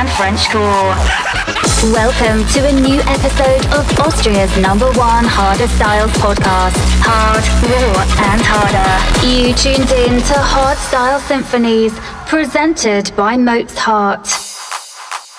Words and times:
And 0.00 0.08
Frenchcore. 0.08 0.96
Welcome 1.92 2.48
to 2.54 2.66
a 2.66 2.72
new 2.80 3.00
episode 3.02 3.66
of 3.76 3.98
Austria's 3.98 4.56
number 4.56 4.86
one 4.92 5.26
harder 5.26 5.68
styles 5.68 6.10
podcast. 6.12 6.72
Hard, 7.04 7.44
raw, 7.68 8.00
and 8.32 8.40
harder. 8.42 9.26
You 9.26 9.52
tuned 9.52 9.90
in 9.90 10.22
to 10.22 10.38
Hard 10.38 10.78
Style 10.78 11.20
Symphonies, 11.20 11.92
presented 12.26 13.14
by 13.14 13.36
Mozhart. 13.36 14.26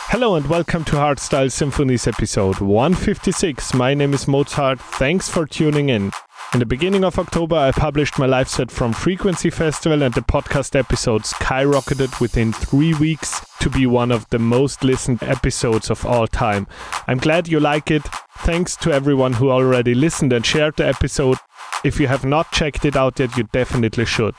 Hello 0.09 0.35
and 0.35 0.45
welcome 0.45 0.85
to 0.85 0.91
Hardstyle 0.91 1.51
Symphonies 1.51 2.05
episode 2.05 2.59
156. 2.59 3.73
My 3.73 3.95
name 3.95 4.13
is 4.13 4.25
Mozhart. 4.25 4.79
Thanks 4.79 5.27
for 5.27 5.47
tuning 5.47 5.89
in. 5.89 6.11
In 6.53 6.59
the 6.59 6.65
beginning 6.65 7.05
of 7.05 7.17
October, 7.17 7.55
I 7.55 7.71
published 7.71 8.19
my 8.19 8.25
live 8.25 8.49
set 8.49 8.69
from 8.69 8.91
Frequency 8.91 9.49
Festival, 9.49 10.03
and 10.03 10.13
the 10.13 10.19
podcast 10.19 10.77
episode 10.77 11.21
skyrocketed 11.21 12.19
within 12.19 12.51
three 12.51 12.93
weeks 12.93 13.39
to 13.61 13.69
be 13.69 13.85
one 13.85 14.11
of 14.11 14.27
the 14.31 14.39
most 14.39 14.83
listened 14.83 15.23
episodes 15.23 15.89
of 15.89 16.05
all 16.05 16.27
time. 16.27 16.67
I'm 17.07 17.19
glad 17.19 17.47
you 17.47 17.61
like 17.61 17.89
it. 17.89 18.03
Thanks 18.39 18.75
to 18.77 18.91
everyone 18.91 19.31
who 19.31 19.49
already 19.49 19.93
listened 19.93 20.33
and 20.33 20.45
shared 20.45 20.75
the 20.75 20.85
episode. 20.85 21.37
If 21.85 22.01
you 22.01 22.07
have 22.07 22.25
not 22.25 22.51
checked 22.51 22.83
it 22.83 22.97
out 22.97 23.17
yet, 23.17 23.37
you 23.37 23.43
definitely 23.53 24.03
should. 24.03 24.35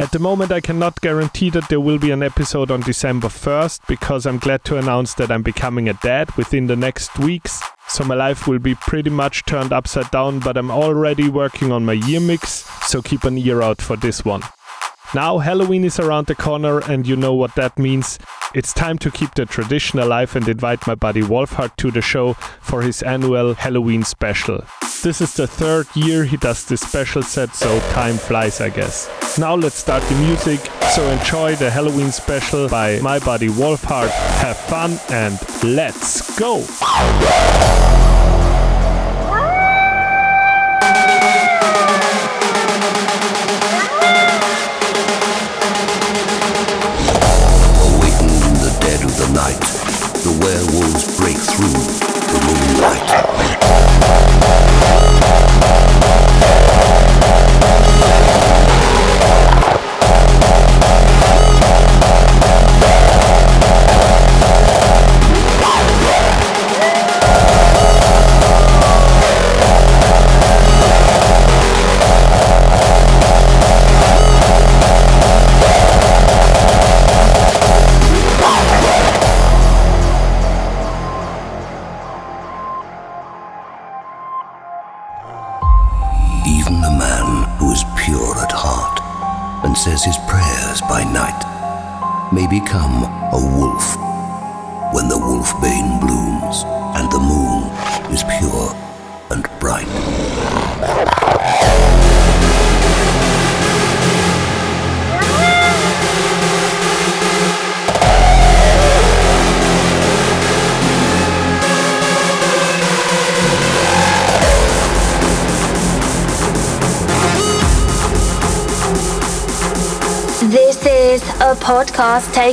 At 0.00 0.12
the 0.12 0.18
moment, 0.18 0.50
I 0.50 0.62
cannot 0.62 0.98
guarantee 1.02 1.50
that 1.50 1.68
there 1.68 1.78
will 1.78 1.98
be 1.98 2.10
an 2.10 2.22
episode 2.22 2.70
on 2.70 2.80
December 2.80 3.28
1st 3.28 3.86
because 3.86 4.24
I'm 4.24 4.38
glad 4.38 4.64
to 4.64 4.78
announce 4.78 5.12
that 5.14 5.30
I'm 5.30 5.42
becoming 5.42 5.90
a 5.90 5.92
dad 5.92 6.34
within 6.38 6.68
the 6.68 6.74
next 6.74 7.18
weeks. 7.18 7.62
So 7.86 8.04
my 8.04 8.14
life 8.14 8.48
will 8.48 8.60
be 8.60 8.74
pretty 8.74 9.10
much 9.10 9.44
turned 9.44 9.74
upside 9.74 10.10
down, 10.10 10.38
but 10.38 10.56
I'm 10.56 10.70
already 10.70 11.28
working 11.28 11.70
on 11.70 11.84
my 11.84 11.92
year 11.92 12.20
mix, 12.20 12.64
so 12.88 13.02
keep 13.02 13.24
an 13.24 13.36
ear 13.36 13.60
out 13.60 13.82
for 13.82 13.94
this 13.94 14.24
one. 14.24 14.42
Now 15.12 15.38
Halloween 15.38 15.84
is 15.84 15.98
around 15.98 16.28
the 16.28 16.36
corner, 16.36 16.78
and 16.78 17.04
you 17.04 17.16
know 17.16 17.34
what 17.34 17.56
that 17.56 17.76
means. 17.76 18.16
It's 18.54 18.72
time 18.72 18.96
to 18.98 19.10
keep 19.10 19.34
the 19.34 19.44
tradition 19.44 19.98
alive 19.98 20.36
and 20.36 20.46
invite 20.48 20.86
my 20.86 20.94
buddy 20.94 21.20
Wolfhard 21.20 21.74
to 21.78 21.90
the 21.90 22.00
show 22.00 22.34
for 22.60 22.82
his 22.82 23.02
annual 23.02 23.54
Halloween 23.54 24.04
special. 24.04 24.62
This 25.02 25.20
is 25.20 25.34
the 25.34 25.48
third 25.48 25.88
year 25.96 26.24
he 26.24 26.36
does 26.36 26.64
this 26.64 26.82
special 26.82 27.22
set, 27.24 27.56
so 27.56 27.80
time 27.90 28.18
flies, 28.18 28.60
I 28.60 28.68
guess. 28.68 29.10
Now 29.36 29.56
let's 29.56 29.76
start 29.76 30.04
the 30.04 30.14
music, 30.16 30.60
so 30.94 31.02
enjoy 31.08 31.56
the 31.56 31.70
Halloween 31.70 32.12
special 32.12 32.68
by 32.68 33.00
my 33.00 33.18
buddy 33.18 33.48
Wolfhard. 33.48 34.10
Have 34.10 34.58
fun 34.58 34.96
and 35.10 35.40
let's 35.64 36.38
go! 36.38 36.64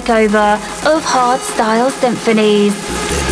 Takeover 0.08 0.56
of 0.86 1.04
Hard 1.04 1.42
Style 1.42 1.90
Symphonies. 1.90 3.27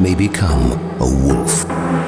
May 0.00 0.14
become 0.14 0.72
a 1.00 1.06
wolf. 1.06 2.07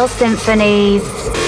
Style 0.00 0.08
Symphonies. 0.08 1.39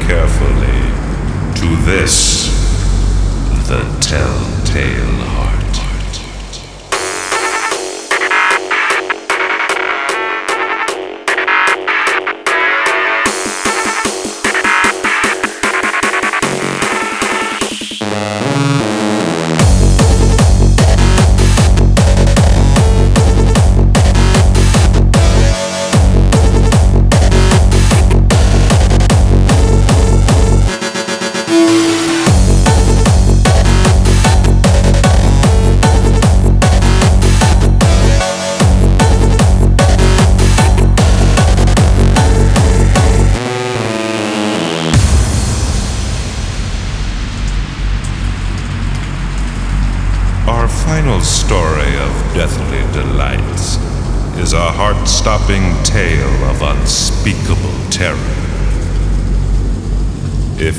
Carefully 0.00 0.80
to 1.60 1.76
this 1.84 2.48
the 3.68 3.82
telltale 4.00 5.16
heart. 5.30 5.63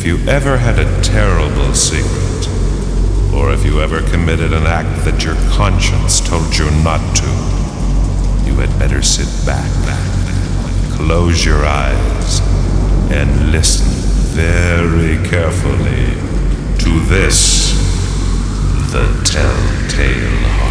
If 0.05 0.11
you 0.21 0.29
ever 0.29 0.57
had 0.59 0.77
a 0.77 1.01
terrible 1.01 1.73
secret, 1.73 2.47
or 3.33 3.51
if 3.51 3.65
you 3.65 3.81
ever 3.81 4.03
committed 4.03 4.53
an 4.53 4.67
act 4.67 5.03
that 5.03 5.23
your 5.23 5.33
conscience 5.49 6.21
told 6.21 6.55
you 6.55 6.69
not 6.83 7.01
to, 7.15 7.25
you 8.45 8.53
had 8.59 8.69
better 8.77 9.01
sit 9.01 9.25
back, 9.47 9.65
close 10.91 11.43
your 11.43 11.65
eyes, 11.65 12.39
and 13.11 13.51
listen 13.51 13.87
very 14.35 15.27
carefully 15.27 16.13
to 16.77 16.99
this 17.07 17.73
the 18.91 19.07
telltale 19.25 20.37
heart. 20.49 20.64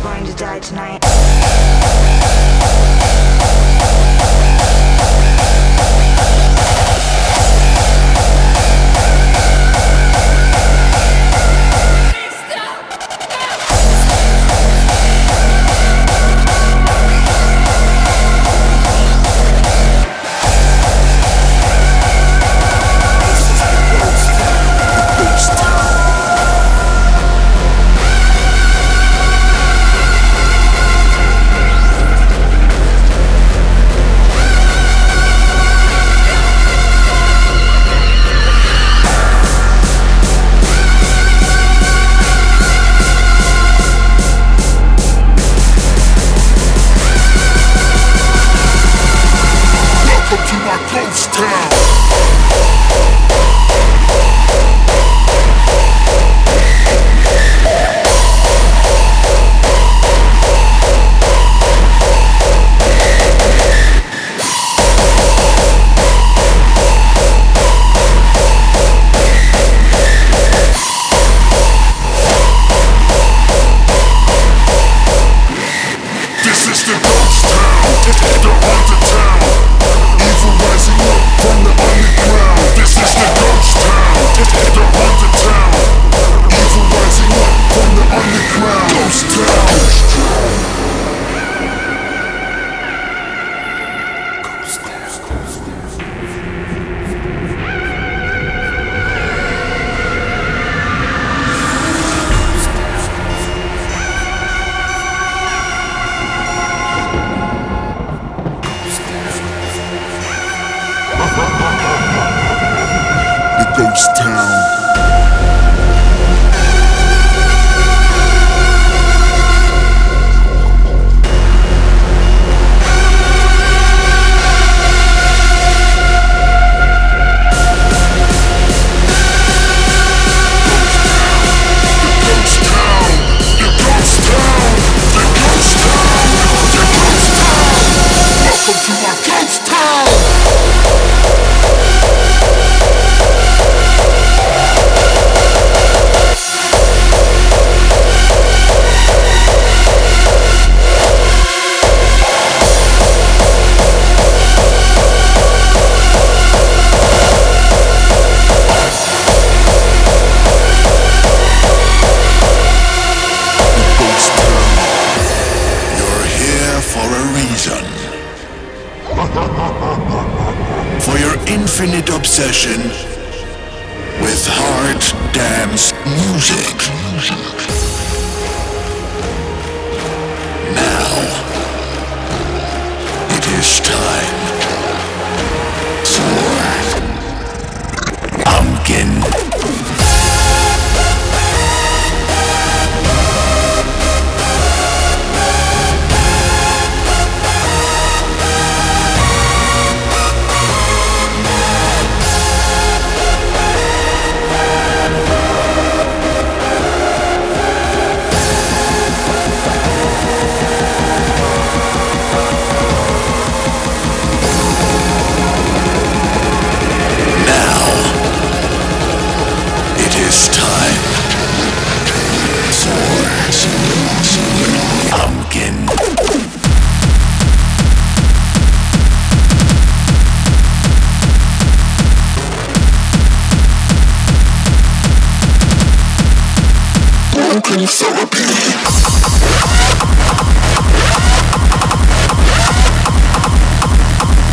all 0.00 0.12
going 0.12 0.24
to 0.24 0.34
die 0.34 0.58
tonight. 0.60 1.89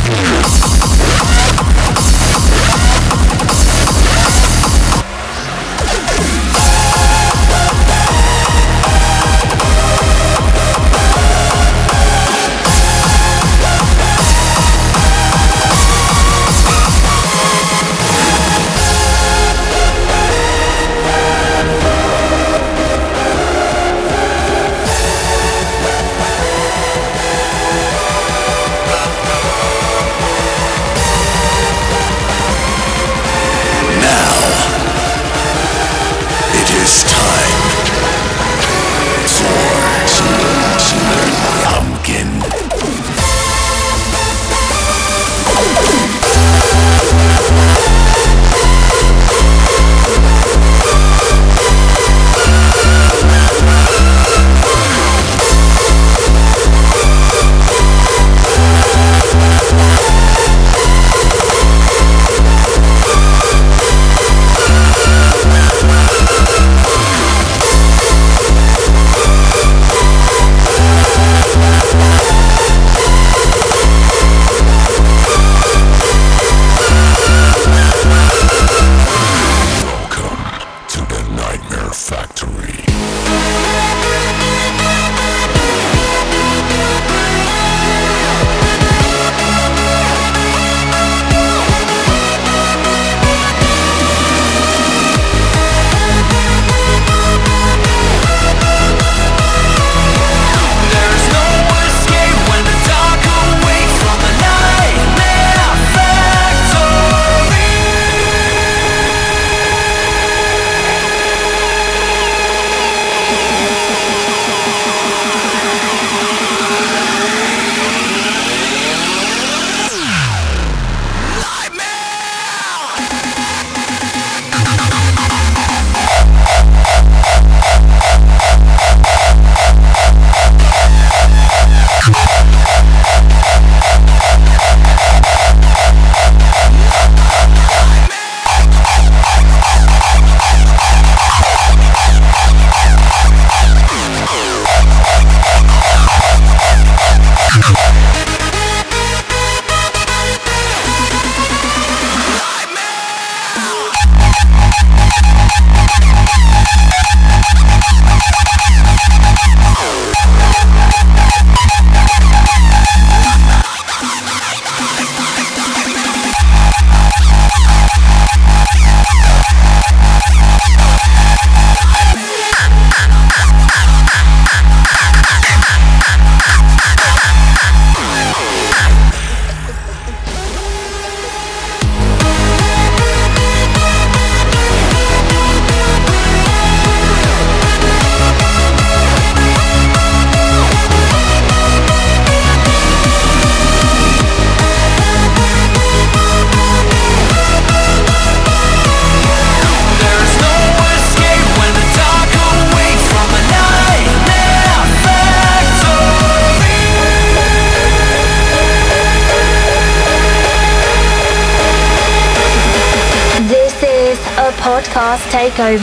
Yes. 0.09 0.56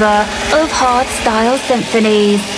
Of 0.02 0.70
Hardstyle 0.70 1.58
Symphonies. 1.58 2.53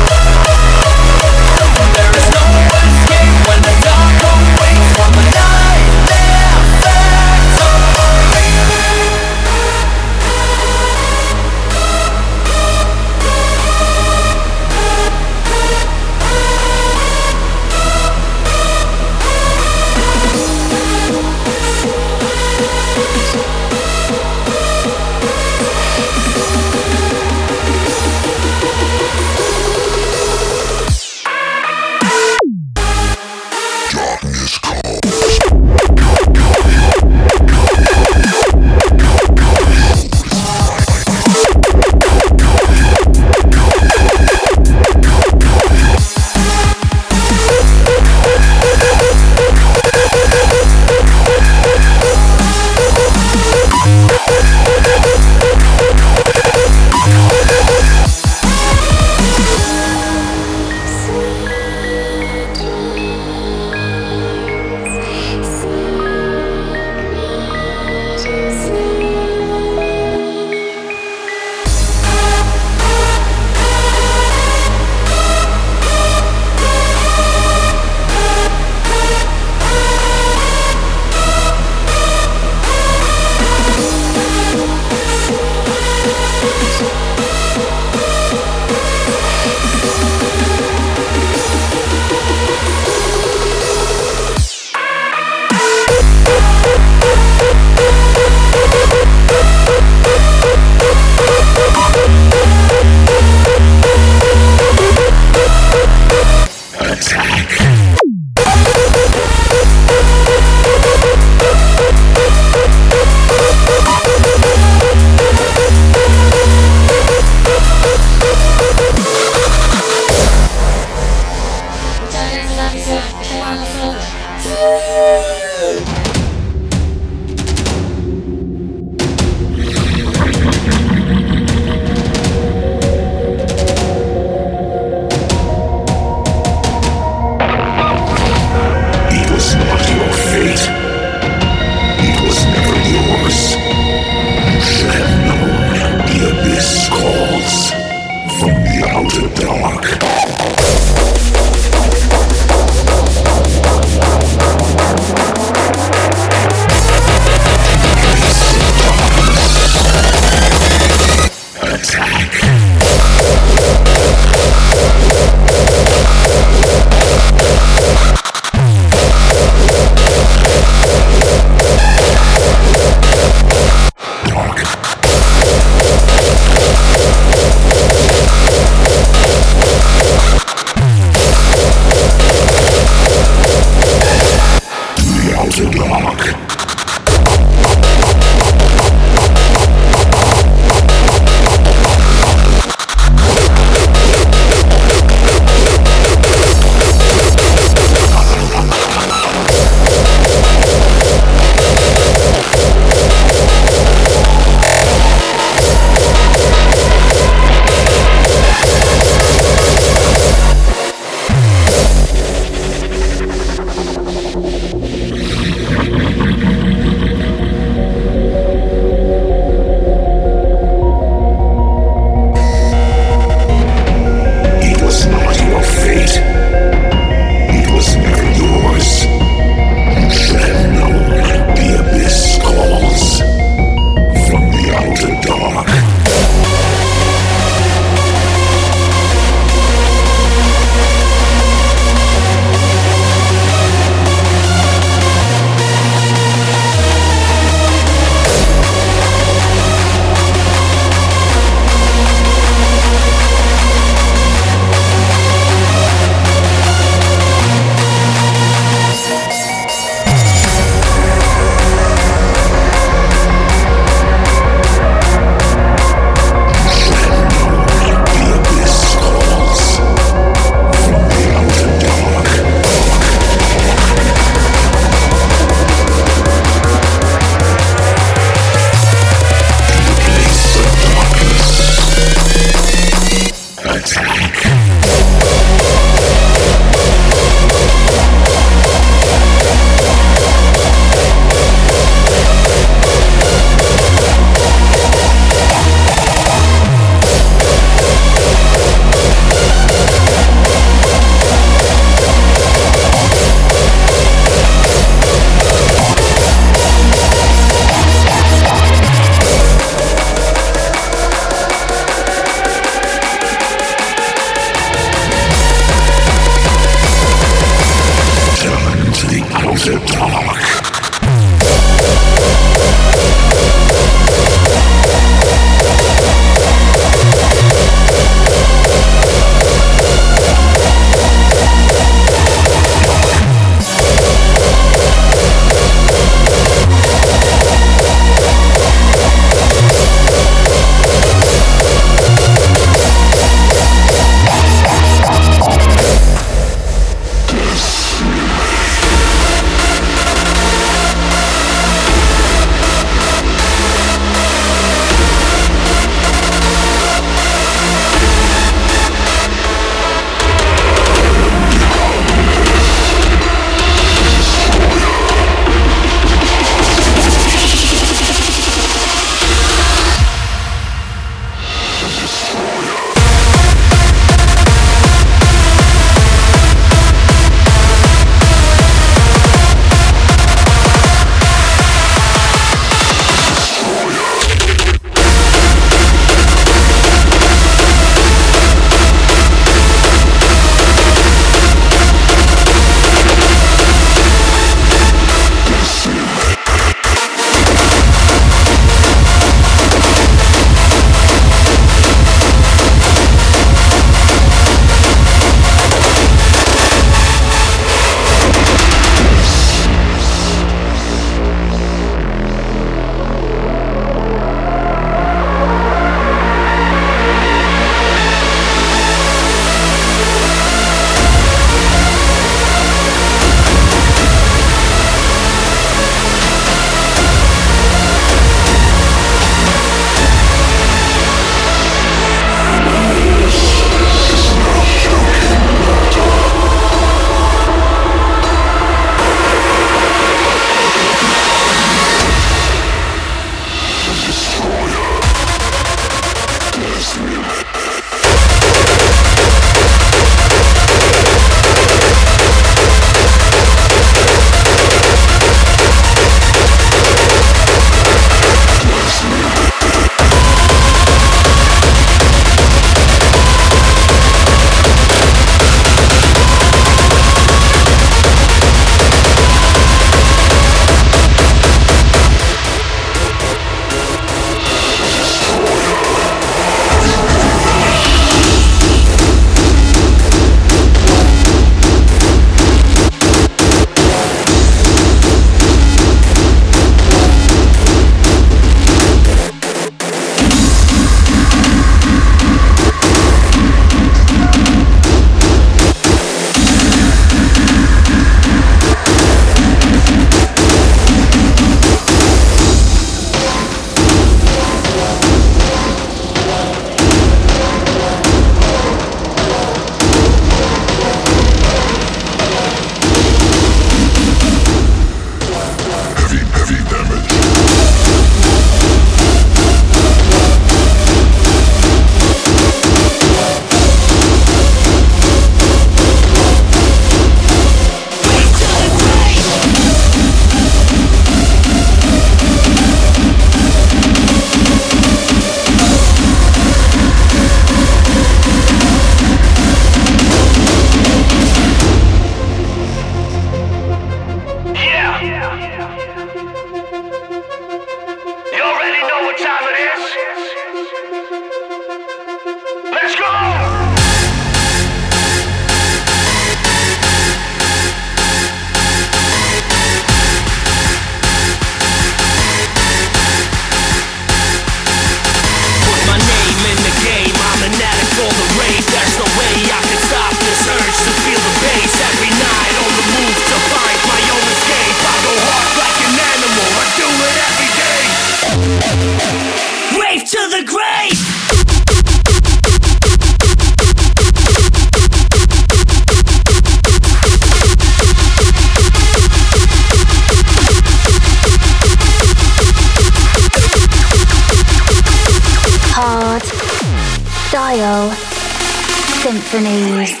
Symphonies. 599.31 599.91
To 599.91 600.00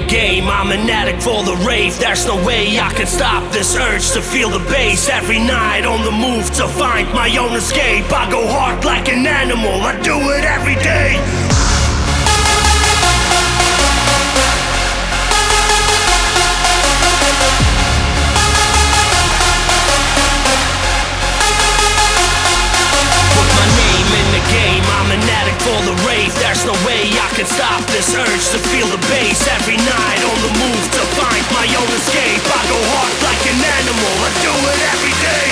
the 0.00 0.06
game. 0.06 0.44
I'm 0.48 0.72
an 0.72 0.90
addict 0.90 1.22
for 1.22 1.42
the 1.42 1.56
rave. 1.66 1.98
There's 1.98 2.26
no 2.26 2.36
way 2.44 2.78
I 2.78 2.92
can 2.92 3.06
stop 3.06 3.50
this 3.52 3.76
urge 3.76 4.10
to 4.12 4.20
feel 4.20 4.50
the 4.50 4.64
bass 4.70 5.08
every 5.08 5.38
night 5.38 5.86
on 5.86 6.04
the 6.04 6.10
move 6.10 6.50
to 6.56 6.68
find 6.68 7.08
my 7.14 7.34
own 7.38 7.54
escape. 7.56 8.04
I 8.12 8.30
go 8.30 8.46
hard 8.46 8.84
like 8.84 9.08
an 9.08 9.26
animal. 9.26 9.80
I 9.80 9.92
do 10.02 10.16
it 10.36 10.44
every 10.44 10.76
day. 10.84 11.16
Put 23.32 23.48
my 23.60 23.68
name 23.80 24.08
in 24.20 24.28
the 24.36 24.44
game. 24.52 24.84
I'm 24.98 25.10
an 25.16 25.24
addict 25.40 25.60
for 25.62 25.80
the 25.88 25.96
rave 26.06 26.34
There's 26.36 26.64
no 26.66 26.72
way 26.84 26.95
can 27.36 27.44
stop 27.44 27.84
this 27.92 28.14
urge 28.14 28.48
to 28.48 28.58
feel 28.72 28.86
the 28.86 28.96
bass 29.12 29.46
Every 29.60 29.76
night. 29.76 30.20
On 30.24 30.38
the 30.40 30.52
move 30.56 30.84
to 30.96 31.02
find 31.20 31.44
my 31.52 31.68
own 31.76 31.90
escape. 31.92 32.40
I 32.40 32.62
go 32.64 32.78
hard 32.96 33.12
like 33.28 33.44
an 33.52 33.60
animal, 33.76 34.12
I 34.24 34.30
do 34.40 34.52
it 34.72 34.80
every 34.96 35.14
day. 35.20 35.46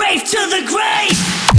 Rave 0.00 0.24
to 0.24 0.40
the 0.48 0.62
grave! 0.64 1.51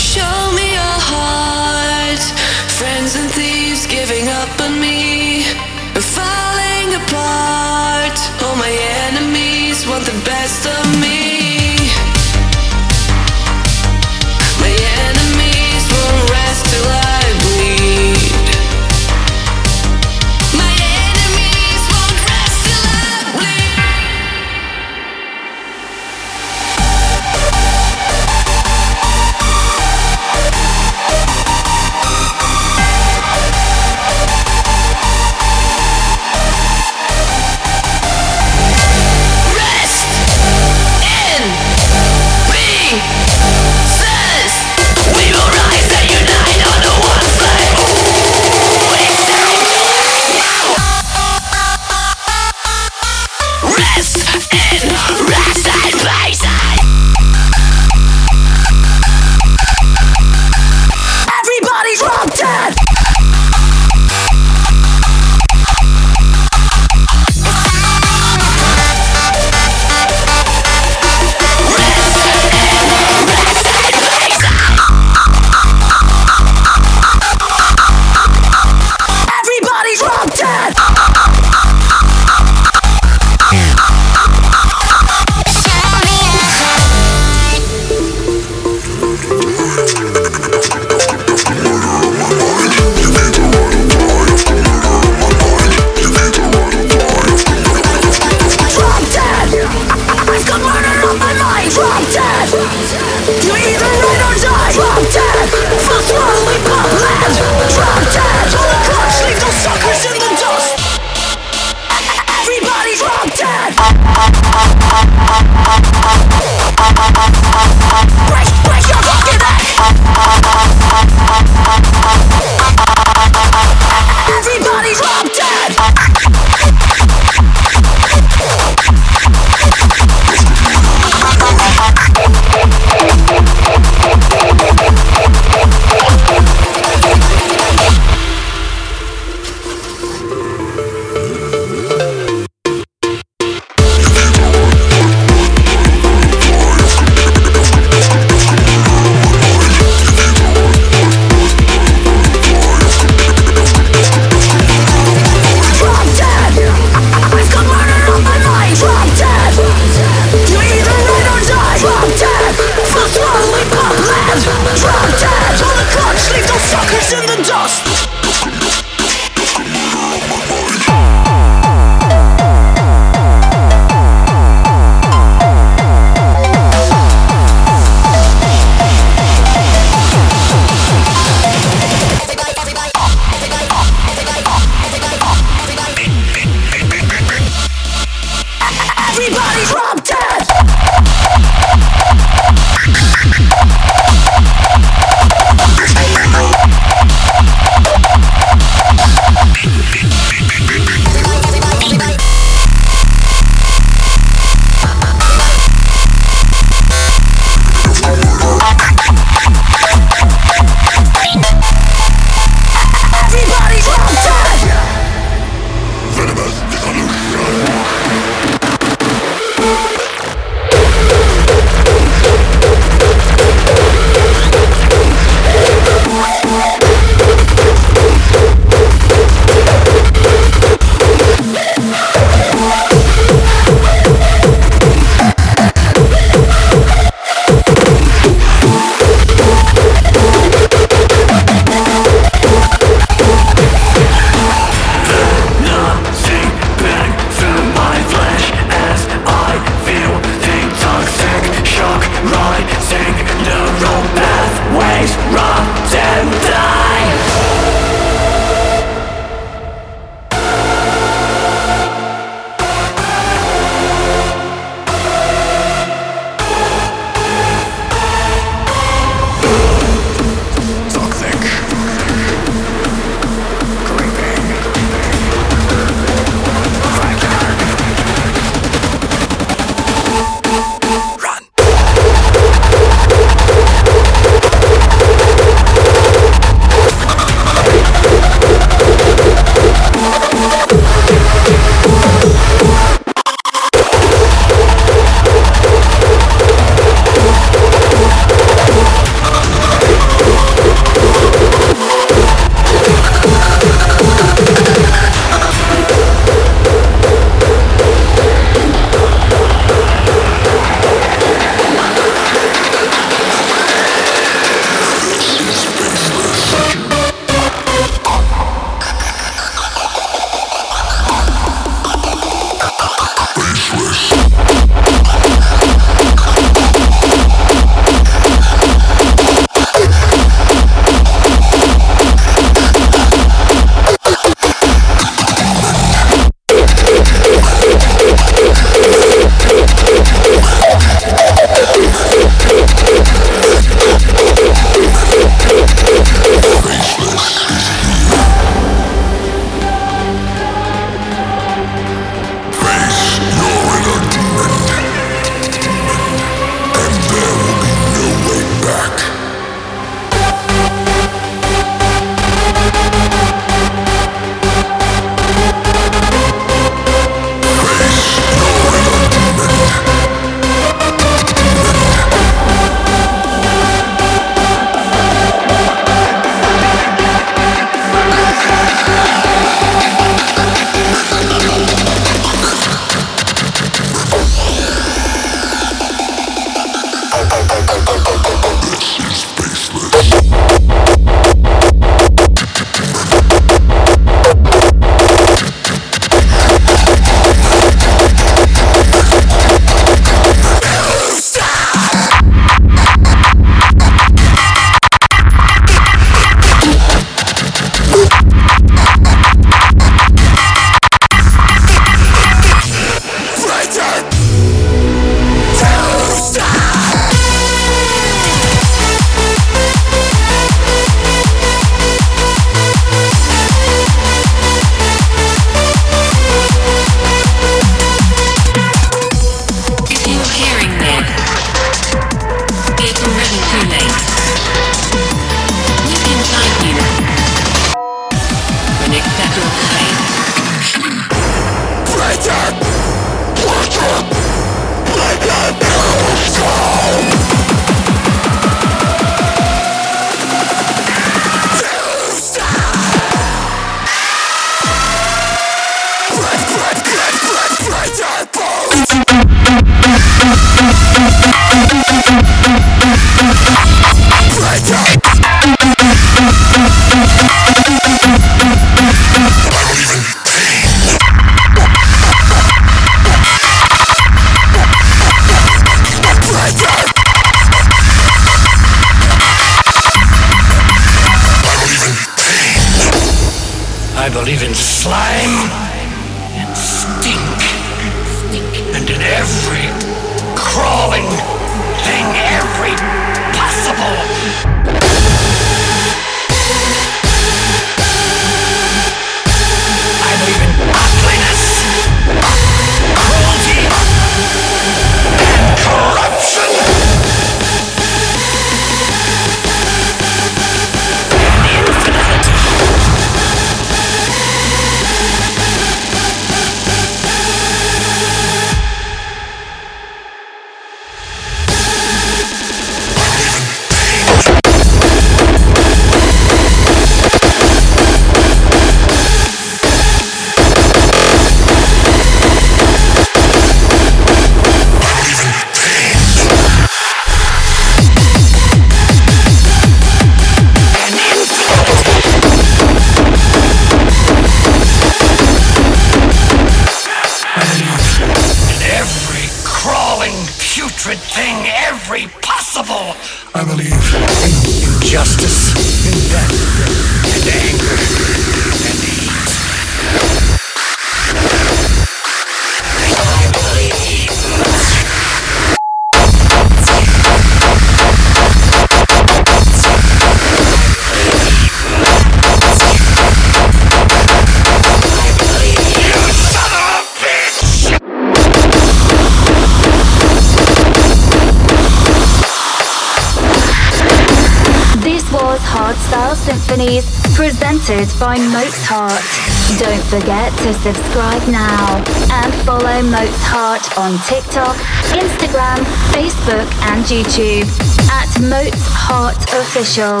subscribe 590.54 591.26
now 591.28 591.76
and 592.12 592.34
follow 592.44 592.82
Mozhart 592.82 593.78
on 593.78 593.98
TikTok, 594.06 594.56
Instagram, 594.92 595.58
Facebook, 595.92 596.48
and 596.70 596.84
YouTube 596.84 597.48
at 597.90 598.08
Mozhart 598.20 599.22
Official. 599.40 600.00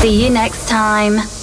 See 0.00 0.24
you 0.24 0.30
next 0.30 0.68
time. 0.68 1.39